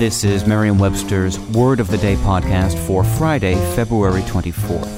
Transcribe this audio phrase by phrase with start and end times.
[0.00, 4.88] This is Merriam-Webster's Word of the Day podcast for Friday, February 24th.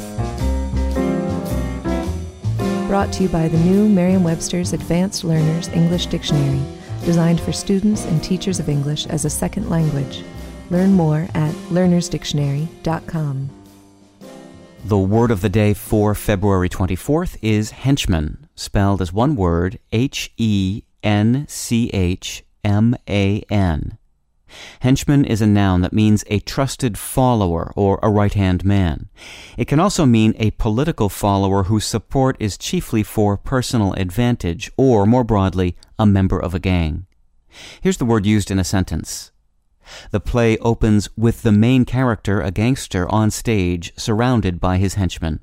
[2.87, 6.62] Brought to you by the new Merriam-Webster's Advanced Learners English Dictionary,
[7.05, 10.23] designed for students and teachers of English as a second language.
[10.70, 13.51] Learn more at learnersdictionary.com.
[14.84, 20.32] The word of the day for February 24th is henchman, spelled as one word, H
[20.37, 23.98] E N C H M A N.
[24.80, 29.09] Henchman is a noun that means a trusted follower or a right hand man.
[29.57, 35.07] It can also mean a political follower whose support is chiefly for personal advantage, or
[35.07, 37.07] more broadly, a member of a gang.
[37.80, 39.30] Here's the word used in a sentence.
[40.10, 45.41] The play opens with the main character, a gangster, on stage, surrounded by his henchmen.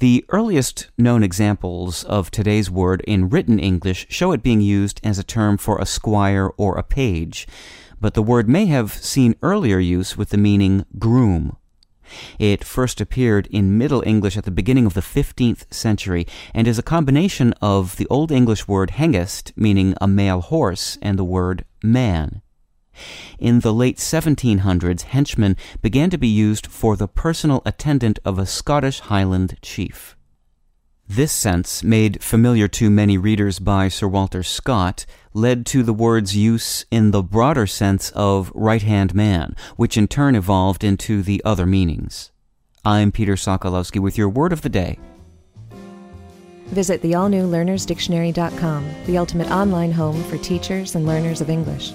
[0.00, 5.18] The earliest known examples of today's word in written English show it being used as
[5.18, 7.48] a term for a squire or a page,
[8.00, 11.56] but the word may have seen earlier use with the meaning groom.
[12.38, 16.78] It first appeared in Middle English at the beginning of the 15th century and is
[16.78, 21.64] a combination of the Old English word hengest, meaning a male horse, and the word
[21.82, 22.40] man.
[23.38, 28.46] In the late 1700s, henchman began to be used for the personal attendant of a
[28.46, 30.16] Scottish Highland chief.
[31.08, 36.36] This sense, made familiar to many readers by Sir Walter Scott, led to the word's
[36.36, 41.40] use in the broader sense of right hand man, which in turn evolved into the
[41.46, 42.30] other meanings.
[42.84, 44.98] I'm Peter Sokolowski with your word of the day.
[46.66, 51.94] Visit the all new learnersdictionary.com, the ultimate online home for teachers and learners of English.